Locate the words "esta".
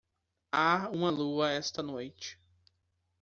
1.51-1.83